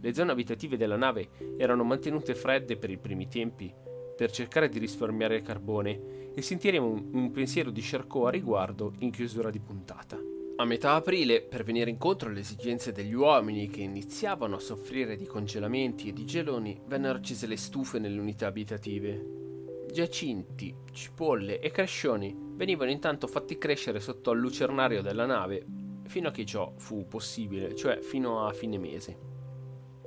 Le 0.00 0.12
zone 0.12 0.32
abitative 0.32 0.76
della 0.76 0.96
nave 0.96 1.28
erano 1.56 1.84
mantenute 1.84 2.34
fredde 2.34 2.76
per 2.76 2.90
i 2.90 2.98
primi 2.98 3.28
tempi, 3.28 3.72
per 4.16 4.32
cercare 4.32 4.68
di 4.68 4.80
risparmiare 4.80 5.36
il 5.36 5.42
carbone, 5.42 6.32
e 6.34 6.42
sentiremo 6.42 7.10
un, 7.12 7.30
pensiero 7.30 7.70
di 7.70 7.80
Charcot 7.80 8.26
a 8.26 8.30
riguardo 8.30 8.92
in 8.98 9.12
chiusura 9.12 9.50
di 9.50 9.60
puntata. 9.60 10.27
A 10.60 10.64
metà 10.64 10.94
aprile, 10.94 11.40
per 11.40 11.62
venire 11.62 11.88
incontro 11.88 12.28
alle 12.28 12.40
esigenze 12.40 12.90
degli 12.90 13.12
uomini 13.12 13.68
che 13.68 13.80
iniziavano 13.80 14.56
a 14.56 14.58
soffrire 14.60 15.14
di 15.14 15.24
congelamenti 15.24 16.08
e 16.08 16.12
di 16.12 16.24
geloni, 16.24 16.80
vennero 16.84 17.18
accese 17.18 17.46
le 17.46 17.56
stufe 17.56 18.00
nelle 18.00 18.18
unità 18.18 18.48
abitative. 18.48 19.86
Giacinti, 19.92 20.74
cipolle 20.90 21.60
e 21.60 21.70
crescioni 21.70 22.34
venivano 22.56 22.90
intanto 22.90 23.28
fatti 23.28 23.56
crescere 23.56 24.00
sotto 24.00 24.32
al 24.32 24.38
lucernario 24.40 25.00
della 25.00 25.26
nave, 25.26 25.64
fino 26.06 26.26
a 26.26 26.32
che 26.32 26.44
ciò 26.44 26.72
fu 26.76 27.06
possibile, 27.06 27.76
cioè 27.76 28.00
fino 28.00 28.44
a 28.44 28.52
fine 28.52 28.78
mese. 28.78 29.37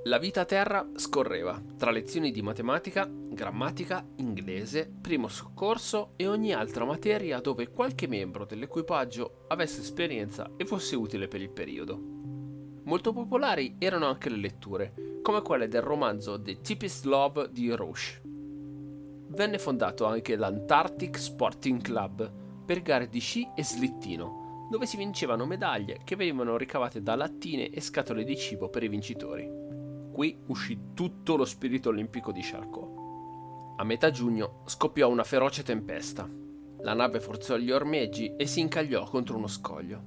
La 0.05 0.17
vita 0.17 0.41
a 0.41 0.46
terra 0.46 0.89
scorreva 0.96 1.62
tra 1.77 1.91
lezioni 1.91 2.31
di 2.31 2.41
matematica, 2.41 3.08
grammatica, 3.08 4.03
inglese, 4.15 4.91
primo 5.00 5.27
soccorso 5.27 6.13
e 6.15 6.25
ogni 6.25 6.53
altra 6.53 6.86
materia 6.86 7.39
dove 7.39 7.70
qualche 7.70 8.08
membro 8.08 8.46
dell'equipaggio 8.46 9.46
avesse 9.50 9.81
esperienza 9.81 10.53
e 10.58 10.65
fosse 10.65 10.96
utile 10.96 11.27
per 11.27 11.41
il 11.41 11.51
periodo. 11.51 12.00
Molto 12.84 13.13
popolari 13.13 13.75
erano 13.77 14.08
anche 14.08 14.29
le 14.29 14.38
letture, 14.38 15.20
come 15.22 15.43
quelle 15.43 15.67
del 15.67 15.84
romanzo 15.84 16.41
The 16.41 16.62
Cheapest 16.62 17.05
Love 17.05 17.50
di 17.51 17.70
Roche. 17.70 18.22
Venne 18.24 19.60
fondato 19.60 20.05
anche 20.05 20.36
l'Antarctic 20.36 21.15
Sporting 21.20 21.79
Club 21.79 22.65
per 22.65 22.81
gare 22.81 23.08
di 23.08 23.20
sci 23.20 23.48
e 23.55 23.63
slittino, 23.63 24.67
dove 24.72 24.88
si 24.88 24.98
vincevano 24.98 25.46
medaglie 25.46 26.00
che 26.03 26.15
venivano 26.15 26.58
ricavate 26.58 27.03
da 27.03 27.13
lattine 27.13 27.70
e 27.70 27.81
scatole 27.81 28.24
di 28.24 28.36
cibo 28.36 28.67
per 28.67 28.81
i 28.81 28.88
vincitori. 28.88 29.61
Qui 30.12 30.38
uscì 30.48 30.77
tutto 30.94 31.38
lo 31.38 31.46
spirito 31.46 31.89
olimpico 31.89 32.32
di 32.32 32.41
Charcot. 32.41 33.00
A 33.77 33.84
metà 33.84 34.12
giugno 34.12 34.63
scoppiò 34.65 35.10
una 35.10 35.24
feroce 35.24 35.63
tempesta. 35.63 36.30
La 36.82 36.94
nave 36.94 37.20
forzò 37.20 37.56
gli 37.56 37.72
ormeggi 37.72 38.36
e 38.36 38.46
si 38.46 38.60
incagliò 38.60 39.06
contro 39.06 39.38
uno 39.38 39.48
scoglio. 39.48 40.03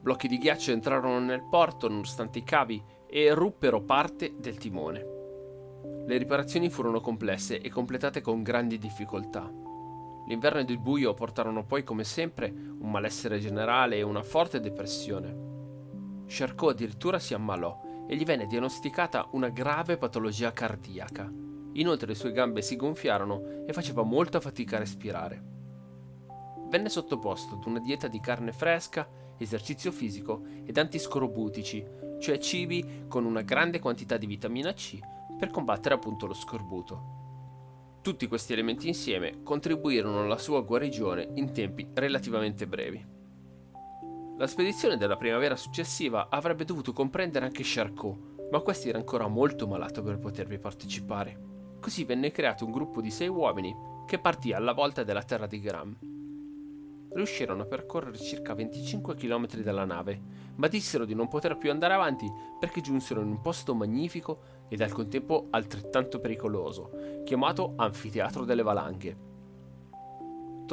Blocchi 0.00 0.28
di 0.28 0.38
ghiaccio 0.38 0.70
entrarono 0.70 1.18
nel 1.18 1.42
porto 1.48 1.88
nonostante 1.88 2.38
i 2.38 2.44
cavi 2.44 2.82
e 3.08 3.34
ruppero 3.34 3.82
parte 3.82 4.34
del 4.38 4.56
timone. 4.56 5.12
Le 6.06 6.16
riparazioni 6.16 6.70
furono 6.70 7.00
complesse 7.00 7.60
e 7.60 7.68
completate 7.70 8.20
con 8.20 8.42
grandi 8.42 8.78
difficoltà. 8.78 9.50
L'inverno 10.26 10.60
ed 10.60 10.70
il 10.70 10.78
buio 10.78 11.12
portarono 11.12 11.64
poi, 11.64 11.82
come 11.82 12.04
sempre, 12.04 12.48
un 12.48 12.90
malessere 12.90 13.40
generale 13.40 13.96
e 13.96 14.02
una 14.02 14.22
forte 14.22 14.60
depressione. 14.60 16.22
Charcot 16.26 16.70
addirittura 16.70 17.18
si 17.18 17.34
ammalò 17.34 17.83
e 18.06 18.16
gli 18.16 18.24
venne 18.24 18.46
diagnosticata 18.46 19.28
una 19.32 19.48
grave 19.48 19.96
patologia 19.96 20.52
cardiaca. 20.52 21.30
Inoltre 21.72 22.08
le 22.08 22.14
sue 22.14 22.32
gambe 22.32 22.62
si 22.62 22.76
gonfiarono 22.76 23.64
e 23.66 23.72
faceva 23.72 24.02
molta 24.02 24.40
fatica 24.40 24.76
a 24.76 24.80
respirare. 24.80 25.42
Venne 26.68 26.88
sottoposto 26.88 27.56
ad 27.56 27.66
una 27.66 27.80
dieta 27.80 28.08
di 28.08 28.20
carne 28.20 28.52
fresca, 28.52 29.08
esercizio 29.38 29.90
fisico 29.92 30.44
ed 30.64 30.78
antiscorbutici, 30.78 31.84
cioè 32.20 32.38
cibi 32.38 33.04
con 33.08 33.24
una 33.24 33.42
grande 33.42 33.80
quantità 33.80 34.16
di 34.16 34.26
vitamina 34.26 34.72
C 34.72 34.98
per 35.38 35.50
combattere 35.50 35.94
appunto 35.94 36.26
lo 36.26 36.34
scorbuto. 36.34 37.12
Tutti 38.02 38.26
questi 38.26 38.52
elementi 38.52 38.86
insieme 38.86 39.42
contribuirono 39.42 40.22
alla 40.22 40.38
sua 40.38 40.60
guarigione 40.60 41.30
in 41.34 41.52
tempi 41.52 41.88
relativamente 41.94 42.66
brevi. 42.66 43.13
La 44.36 44.48
spedizione 44.48 44.96
della 44.96 45.16
primavera 45.16 45.54
successiva 45.54 46.26
avrebbe 46.28 46.64
dovuto 46.64 46.92
comprendere 46.92 47.44
anche 47.44 47.62
Charcot, 47.64 48.48
ma 48.50 48.58
questi 48.58 48.88
era 48.88 48.98
ancora 48.98 49.28
molto 49.28 49.68
malato 49.68 50.02
per 50.02 50.18
potervi 50.18 50.58
partecipare. 50.58 51.78
Così 51.80 52.02
venne 52.02 52.32
creato 52.32 52.64
un 52.64 52.72
gruppo 52.72 53.00
di 53.00 53.12
sei 53.12 53.28
uomini 53.28 53.72
che 54.08 54.18
partì 54.18 54.52
alla 54.52 54.72
volta 54.72 55.04
della 55.04 55.22
terra 55.22 55.46
di 55.46 55.60
Gram. 55.60 55.96
Riuscirono 57.12 57.62
a 57.62 57.66
percorrere 57.66 58.18
circa 58.18 58.54
25 58.54 59.14
km 59.14 59.46
dalla 59.58 59.84
nave, 59.84 60.20
ma 60.56 60.66
dissero 60.66 61.04
di 61.04 61.14
non 61.14 61.28
poter 61.28 61.56
più 61.56 61.70
andare 61.70 61.94
avanti 61.94 62.28
perché 62.58 62.80
giunsero 62.80 63.20
in 63.20 63.28
un 63.28 63.40
posto 63.40 63.72
magnifico 63.72 64.66
ed 64.68 64.80
al 64.80 64.90
contempo 64.90 65.46
altrettanto 65.50 66.18
pericoloso, 66.18 67.22
chiamato 67.24 67.74
Anfiteatro 67.76 68.44
delle 68.44 68.62
Valanghe 68.64 69.33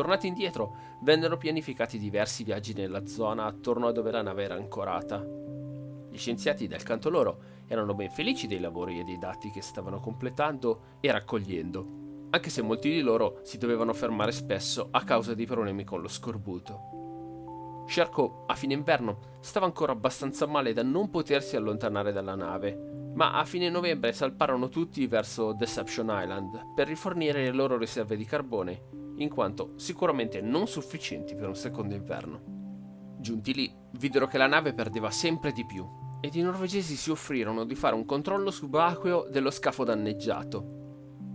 Tornati 0.01 0.25
indietro, 0.25 0.75
vennero 1.01 1.37
pianificati 1.37 1.99
diversi 1.99 2.43
viaggi 2.43 2.73
nella 2.73 3.05
zona 3.05 3.45
attorno 3.45 3.85
a 3.85 3.91
dove 3.91 4.09
la 4.09 4.23
nave 4.23 4.45
era 4.45 4.55
ancorata. 4.55 5.23
Gli 5.23 6.17
scienziati, 6.17 6.67
dal 6.67 6.81
canto 6.81 7.11
loro, 7.11 7.39
erano 7.67 7.93
ben 7.93 8.09
felici 8.09 8.47
dei 8.47 8.59
lavori 8.59 8.99
e 8.99 9.03
dei 9.03 9.19
dati 9.19 9.51
che 9.51 9.61
stavano 9.61 9.99
completando 9.99 10.97
e 11.01 11.11
raccogliendo, 11.11 11.85
anche 12.31 12.49
se 12.49 12.63
molti 12.63 12.89
di 12.89 13.01
loro 13.01 13.41
si 13.43 13.59
dovevano 13.59 13.93
fermare 13.93 14.31
spesso 14.31 14.87
a 14.89 15.03
causa 15.03 15.35
dei 15.35 15.45
problemi 15.45 15.83
con 15.83 16.01
lo 16.01 16.07
scorbuto. 16.07 17.83
Charcot, 17.85 18.45
a 18.47 18.55
fine 18.55 18.73
inverno, 18.73 19.37
stava 19.39 19.67
ancora 19.67 19.91
abbastanza 19.91 20.47
male 20.47 20.73
da 20.73 20.81
non 20.81 21.11
potersi 21.11 21.55
allontanare 21.55 22.11
dalla 22.11 22.33
nave, 22.33 23.11
ma 23.13 23.37
a 23.37 23.45
fine 23.45 23.69
novembre 23.69 24.13
salparono 24.13 24.67
tutti 24.67 25.05
verso 25.05 25.53
Deception 25.53 26.07
Island 26.09 26.73
per 26.73 26.87
rifornire 26.87 27.43
le 27.43 27.51
loro 27.51 27.77
riserve 27.77 28.17
di 28.17 28.25
carbone 28.25 29.01
in 29.21 29.29
quanto 29.29 29.73
sicuramente 29.77 30.41
non 30.41 30.67
sufficienti 30.67 31.35
per 31.35 31.47
un 31.47 31.55
secondo 31.55 31.95
inverno. 31.95 33.15
Giunti 33.19 33.53
lì, 33.53 33.73
videro 33.93 34.27
che 34.27 34.37
la 34.37 34.47
nave 34.47 34.73
perdeva 34.73 35.11
sempre 35.11 35.51
di 35.51 35.65
più 35.65 35.87
ed 36.21 36.35
i 36.35 36.41
norvegesi 36.41 36.95
si 36.95 37.09
offrirono 37.09 37.65
di 37.65 37.75
fare 37.75 37.95
un 37.95 38.05
controllo 38.05 38.51
subacqueo 38.51 39.27
dello 39.29 39.49
scafo 39.49 39.83
danneggiato. 39.83 40.79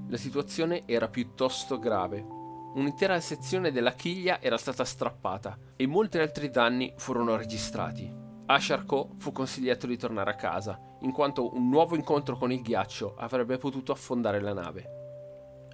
La 0.09 0.17
situazione 0.17 0.83
era 0.87 1.09
piuttosto 1.09 1.79
grave. 1.79 2.25
Un'intera 2.75 3.19
sezione 3.21 3.73
della 3.73 3.93
chiglia 3.93 4.41
era 4.41 4.57
stata 4.57 4.85
strappata 4.85 5.59
e 5.77 5.87
molti 5.87 6.19
altri 6.19 6.51
danni 6.51 6.93
furono 6.97 7.37
registrati. 7.37 8.09
A 8.47 8.59
Charcot 8.61 9.17
fu 9.17 9.33
consigliato 9.33 9.89
di 9.89 9.97
tornare 9.97 10.31
a 10.31 10.37
casa, 10.37 10.79
in 11.01 11.11
quanto 11.11 11.53
un 11.53 11.69
nuovo 11.69 11.97
incontro 11.97 12.37
con 12.37 12.53
il 12.53 12.63
ghiaccio 12.63 13.17
avrebbe 13.17 13.59
potuto 13.59 13.91
affondare 13.91 14.41
la 14.41 14.53
nave. 14.53 14.96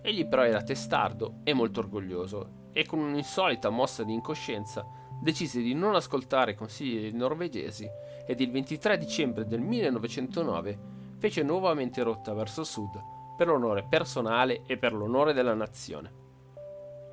Egli 0.02 0.26
però 0.26 0.44
era 0.44 0.62
testardo 0.62 1.40
e 1.44 1.54
molto 1.54 1.80
orgoglioso 1.80 2.70
e 2.72 2.84
con 2.84 2.98
un'insolita 2.98 3.70
mossa 3.70 4.02
di 4.02 4.12
incoscienza 4.12 4.84
decise 5.22 5.60
di 5.60 5.72
non 5.72 5.94
ascoltare 5.94 6.52
i 6.52 6.56
consigli 6.56 7.00
dei 7.00 7.12
norvegesi 7.12 7.88
ed 8.26 8.40
il 8.40 8.50
23 8.50 8.98
dicembre 8.98 9.46
del 9.46 9.60
1909 9.60 10.78
fece 11.18 11.44
nuovamente 11.44 12.02
rotta 12.02 12.34
verso 12.34 12.64
sud 12.64 13.00
per 13.36 13.46
l'onore 13.46 13.86
personale 13.88 14.62
e 14.66 14.76
per 14.76 14.92
l'onore 14.92 15.32
della 15.32 15.54
nazione. 15.54 16.20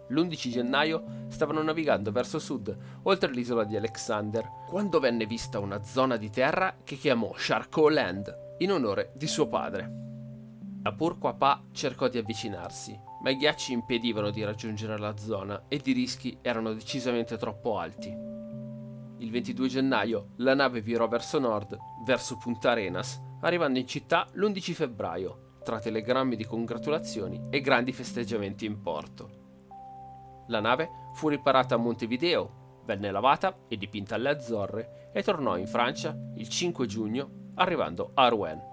L'11 0.09 0.49
gennaio 0.49 1.03
stavano 1.27 1.61
navigando 1.61 2.11
verso 2.11 2.39
sud, 2.39 2.75
oltre 3.03 3.31
l'isola 3.31 3.63
di 3.63 3.77
Alexander, 3.77 4.49
quando 4.67 4.99
venne 4.99 5.27
vista 5.27 5.59
una 5.59 5.83
zona 5.83 6.17
di 6.17 6.31
terra 6.31 6.77
che 6.83 6.95
chiamò 6.95 7.31
Charcot 7.35 7.91
Land, 7.91 8.55
in 8.59 8.71
onore 8.71 9.11
di 9.13 9.27
suo 9.27 9.47
padre. 9.47 10.08
La 10.81 10.93
Purquapà 10.93 11.65
cercò 11.73 12.07
di 12.07 12.17
avvicinarsi, 12.17 12.97
ma 13.21 13.31
i 13.31 13.35
ghiacci 13.35 13.73
impedivano 13.73 14.29
di 14.29 14.45
raggiungere 14.45 14.97
la 14.97 15.17
zona 15.17 15.65
ed 15.67 15.85
i 15.85 15.91
rischi 15.91 16.37
erano 16.41 16.71
decisamente 16.71 17.35
troppo 17.37 17.77
alti. 17.77 18.07
Il 19.17 19.29
22 19.29 19.67
gennaio 19.67 20.29
la 20.37 20.55
nave 20.55 20.79
virò 20.79 21.09
verso 21.09 21.37
nord, 21.37 21.77
verso 22.05 22.37
Punta 22.37 22.71
Arenas, 22.71 23.21
arrivando 23.41 23.77
in 23.77 23.87
città 23.87 24.25
l'11 24.31 24.71
febbraio, 24.71 25.57
tra 25.65 25.81
telegrammi 25.81 26.37
di 26.37 26.45
congratulazioni 26.45 27.47
e 27.49 27.59
grandi 27.59 27.91
festeggiamenti 27.91 28.65
in 28.65 28.81
porto. 28.81 30.45
La 30.47 30.61
nave 30.61 30.89
fu 31.13 31.27
riparata 31.27 31.75
a 31.75 31.77
Montevideo, 31.77 32.83
venne 32.85 33.11
lavata 33.11 33.65
e 33.67 33.75
dipinta 33.75 34.15
alle 34.15 34.29
Azzorre 34.29 35.09
e 35.13 35.21
tornò 35.23 35.57
in 35.57 35.67
Francia 35.67 36.17
il 36.35 36.47
5 36.47 36.85
giugno, 36.85 37.51
arrivando 37.55 38.11
a 38.13 38.29
Rouen 38.29 38.68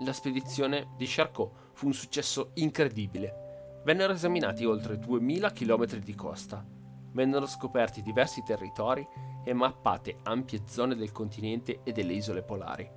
la 0.00 0.12
spedizione 0.12 0.88
di 0.96 1.06
Charcot 1.08 1.70
fu 1.72 1.86
un 1.86 1.92
successo 1.92 2.50
incredibile. 2.54 3.80
Vennero 3.84 4.12
esaminati 4.12 4.64
oltre 4.64 4.98
2000 4.98 5.50
km 5.52 5.96
di 5.96 6.14
costa, 6.14 6.64
vennero 7.12 7.46
scoperti 7.46 8.02
diversi 8.02 8.42
territori 8.44 9.06
e 9.44 9.52
mappate 9.52 10.18
ampie 10.24 10.62
zone 10.66 10.94
del 10.94 11.10
continente 11.10 11.80
e 11.82 11.92
delle 11.92 12.12
isole 12.12 12.42
polari. 12.42 12.88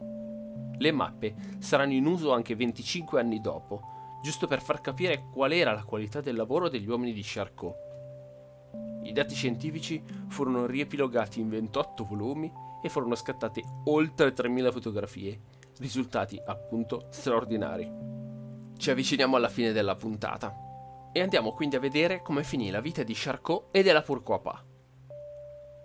Le 0.77 0.91
mappe 0.91 1.35
saranno 1.59 1.93
in 1.93 2.05
uso 2.05 2.33
anche 2.33 2.55
25 2.55 3.19
anni 3.19 3.39
dopo, 3.39 3.81
giusto 4.21 4.47
per 4.47 4.61
far 4.61 4.81
capire 4.81 5.25
qual 5.31 5.53
era 5.53 5.73
la 5.73 5.83
qualità 5.83 6.21
del 6.21 6.35
lavoro 6.35 6.69
degli 6.69 6.87
uomini 6.87 7.13
di 7.13 7.21
Charcot. 7.23 7.89
I 9.03 9.11
dati 9.13 9.33
scientifici 9.33 10.03
furono 10.27 10.65
riepilogati 10.65 11.39
in 11.39 11.49
28 11.49 12.03
volumi 12.03 12.51
e 12.83 12.89
furono 12.89 13.15
scattate 13.15 13.63
oltre 13.85 14.33
3000 14.33 14.71
fotografie 14.71 15.39
risultati 15.81 16.39
appunto 16.45 17.07
straordinari. 17.09 17.91
Ci 18.77 18.91
avviciniamo 18.91 19.35
alla 19.35 19.49
fine 19.49 19.71
della 19.71 19.95
puntata 19.95 20.55
e 21.11 21.21
andiamo 21.21 21.51
quindi 21.51 21.75
a 21.75 21.79
vedere 21.79 22.21
come 22.21 22.43
finì 22.43 22.69
la 22.69 22.79
vita 22.79 23.03
di 23.03 23.13
Charcot 23.15 23.75
e 23.75 23.81
della 23.81 24.03
Pourquoi 24.03 24.39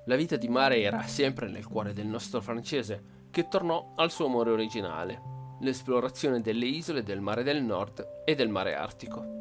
La 0.05 0.17
vita 0.17 0.37
di 0.37 0.49
mare 0.49 0.83
era 0.83 1.03
sempre 1.03 1.49
nel 1.49 1.67
cuore 1.67 1.95
del 1.95 2.07
nostro 2.07 2.41
francese, 2.41 3.25
che 3.31 3.49
tornò 3.49 3.93
al 3.97 4.11
suo 4.11 4.27
amore 4.27 4.51
originale, 4.51 5.21
l'esplorazione 5.61 6.43
delle 6.43 6.67
isole 6.67 7.03
del 7.03 7.21
mare 7.21 7.43
del 7.43 7.63
nord 7.63 8.23
e 8.25 8.35
del 8.35 8.51
mare 8.51 8.77
artico. 8.77 9.35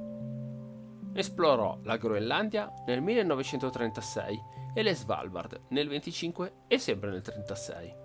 Esplorò 1.14 1.80
la 1.84 1.98
Groenlandia 1.98 2.72
nel 2.88 3.02
1936 3.02 4.42
e 4.74 4.84
le 4.84 4.96
Svalbard 4.96 5.66
nel 5.70 5.88
25 5.88 6.54
e 6.68 6.78
sempre 6.78 7.12
nel 7.12 7.22
36. 7.22 8.05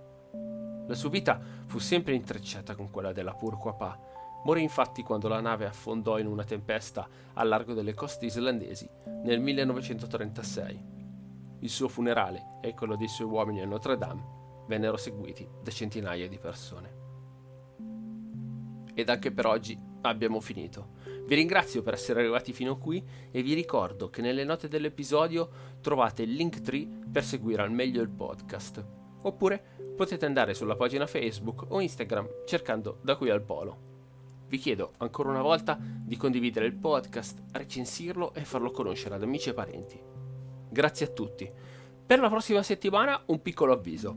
La 0.90 0.96
sua 0.96 1.08
vita 1.08 1.40
fu 1.66 1.78
sempre 1.78 2.14
intrecciata 2.14 2.74
con 2.74 2.90
quella 2.90 3.12
della 3.12 3.34
Purquapà. 3.34 3.96
Morì 4.42 4.60
infatti 4.60 5.04
quando 5.04 5.28
la 5.28 5.40
nave 5.40 5.64
affondò 5.64 6.18
in 6.18 6.26
una 6.26 6.42
tempesta 6.42 7.08
al 7.34 7.46
largo 7.46 7.74
delle 7.74 7.94
coste 7.94 8.26
islandesi 8.26 8.90
nel 9.22 9.38
1936. 9.38 10.84
Il 11.60 11.68
suo 11.70 11.86
funerale 11.86 12.58
e 12.60 12.74
quello 12.74 12.96
dei 12.96 13.06
suoi 13.06 13.28
uomini 13.28 13.60
a 13.60 13.66
Notre 13.66 13.96
Dame 13.96 14.64
vennero 14.66 14.96
seguiti 14.96 15.48
da 15.62 15.70
centinaia 15.70 16.26
di 16.26 16.38
persone. 16.38 16.94
Ed 18.92 19.08
anche 19.08 19.30
per 19.30 19.46
oggi 19.46 19.78
abbiamo 20.00 20.40
finito. 20.40 20.94
Vi 21.24 21.36
ringrazio 21.36 21.82
per 21.82 21.94
essere 21.94 22.18
arrivati 22.18 22.52
fino 22.52 22.78
qui 22.78 23.00
e 23.30 23.42
vi 23.42 23.54
ricordo 23.54 24.10
che 24.10 24.22
nelle 24.22 24.42
note 24.42 24.66
dell'episodio 24.66 25.50
trovate 25.80 26.22
il 26.22 26.32
link 26.32 26.62
tree 26.62 26.88
per 27.12 27.22
seguire 27.22 27.62
al 27.62 27.70
meglio 27.70 28.02
il 28.02 28.10
podcast. 28.10 28.98
Oppure 29.22 29.62
potete 29.96 30.26
andare 30.26 30.54
sulla 30.54 30.76
pagina 30.76 31.06
Facebook 31.06 31.66
o 31.68 31.80
Instagram 31.80 32.28
cercando 32.46 32.98
da 33.02 33.16
qui 33.16 33.30
al 33.30 33.42
polo. 33.42 33.88
Vi 34.48 34.58
chiedo 34.58 34.94
ancora 34.98 35.28
una 35.28 35.42
volta 35.42 35.78
di 35.80 36.16
condividere 36.16 36.66
il 36.66 36.74
podcast, 36.74 37.42
recensirlo 37.52 38.34
e 38.34 38.44
farlo 38.44 38.70
conoscere 38.70 39.14
ad 39.14 39.22
amici 39.22 39.50
e 39.50 39.54
parenti. 39.54 40.00
Grazie 40.68 41.06
a 41.06 41.10
tutti. 41.10 41.50
Per 42.06 42.18
la 42.18 42.28
prossima 42.28 42.62
settimana 42.62 43.22
un 43.26 43.40
piccolo 43.42 43.72
avviso. 43.72 44.16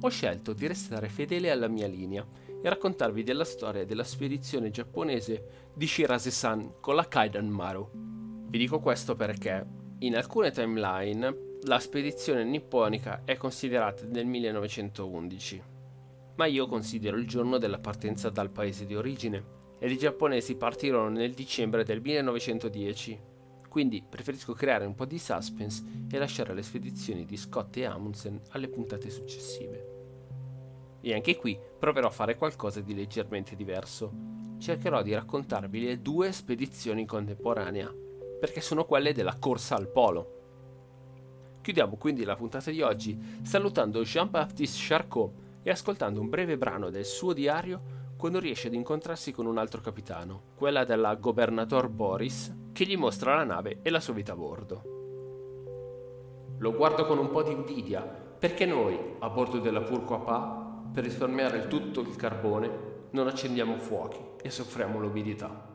Ho 0.00 0.08
scelto 0.08 0.52
di 0.52 0.66
restare 0.66 1.08
fedele 1.08 1.50
alla 1.50 1.66
mia 1.66 1.88
linea 1.88 2.24
e 2.62 2.68
raccontarvi 2.68 3.22
della 3.22 3.44
storia 3.44 3.84
della 3.84 4.04
spedizione 4.04 4.70
giapponese 4.70 5.72
di 5.74 5.86
Shirase-san 5.86 6.74
con 6.80 6.94
la 6.94 7.08
Kaidan 7.08 7.48
Maru. 7.48 7.90
Vi 7.92 8.58
dico 8.58 8.78
questo 8.78 9.16
perché 9.16 9.66
in 9.98 10.14
alcune 10.14 10.50
timeline 10.50 11.43
la 11.66 11.78
spedizione 11.78 12.44
nipponica 12.44 13.22
è 13.24 13.36
considerata 13.36 14.04
del 14.04 14.26
1911, 14.26 15.62
ma 16.34 16.44
io 16.44 16.66
considero 16.66 17.16
il 17.16 17.26
giorno 17.26 17.56
della 17.56 17.78
partenza 17.78 18.28
dal 18.28 18.50
paese 18.50 18.84
di 18.84 18.94
origine 18.94 19.62
ed 19.78 19.90
i 19.90 19.96
giapponesi 19.96 20.56
partirono 20.56 21.08
nel 21.08 21.32
dicembre 21.32 21.82
del 21.84 22.02
1910. 22.02 23.18
Quindi 23.70 24.04
preferisco 24.06 24.52
creare 24.52 24.84
un 24.84 24.94
po' 24.94 25.06
di 25.06 25.18
suspense 25.18 25.82
e 26.10 26.18
lasciare 26.18 26.52
le 26.52 26.62
spedizioni 26.62 27.24
di 27.24 27.36
Scott 27.38 27.74
e 27.78 27.86
Amundsen 27.86 28.40
alle 28.50 28.68
puntate 28.68 29.08
successive. 29.08 29.92
E 31.00 31.14
anche 31.14 31.36
qui 31.36 31.58
proverò 31.78 32.08
a 32.08 32.12
fare 32.12 32.36
qualcosa 32.36 32.82
di 32.82 32.94
leggermente 32.94 33.56
diverso. 33.56 34.12
Cercherò 34.58 35.02
di 35.02 35.14
raccontarvi 35.14 35.82
le 35.82 36.02
due 36.02 36.30
spedizioni 36.30 37.00
in 37.00 37.06
contemporanea, 37.06 37.90
perché 38.38 38.60
sono 38.60 38.84
quelle 38.84 39.14
della 39.14 39.36
corsa 39.38 39.76
al 39.76 39.88
polo 39.88 40.33
Chiudiamo 41.64 41.96
quindi 41.96 42.24
la 42.24 42.36
puntata 42.36 42.70
di 42.70 42.82
oggi 42.82 43.18
salutando 43.40 44.02
Jean-Baptiste 44.02 44.76
Charcot 44.82 45.32
e 45.62 45.70
ascoltando 45.70 46.20
un 46.20 46.28
breve 46.28 46.58
brano 46.58 46.90
del 46.90 47.06
suo 47.06 47.32
diario 47.32 47.80
quando 48.18 48.38
riesce 48.38 48.66
ad 48.66 48.74
incontrarsi 48.74 49.32
con 49.32 49.46
un 49.46 49.56
altro 49.56 49.80
capitano, 49.80 50.42
quella 50.56 50.84
della 50.84 51.14
Gobernator 51.14 51.88
Boris, 51.88 52.54
che 52.70 52.84
gli 52.84 52.98
mostra 52.98 53.36
la 53.36 53.44
nave 53.44 53.78
e 53.80 53.88
la 53.88 54.00
sua 54.00 54.12
vita 54.12 54.32
a 54.32 54.36
bordo. 54.36 54.82
Lo 56.58 56.74
guardo 56.74 57.06
con 57.06 57.16
un 57.16 57.30
po' 57.30 57.42
di 57.42 57.52
invidia, 57.52 58.02
perché 58.02 58.66
noi, 58.66 58.98
a 59.20 59.30
bordo 59.30 59.58
della 59.58 59.80
Purquapà, 59.80 60.82
per 60.92 61.04
risparmiare 61.04 61.66
tutto 61.66 62.02
il 62.02 62.14
carbone, 62.14 63.06
non 63.12 63.26
accendiamo 63.26 63.78
fuochi 63.78 64.20
e 64.42 64.50
soffriamo 64.50 64.98
l'umidità. 64.98 65.73